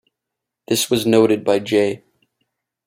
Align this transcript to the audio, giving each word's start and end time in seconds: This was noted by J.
This 0.67 0.89
was 0.89 1.05
noted 1.05 1.43
by 1.43 1.59
J. 1.59 2.03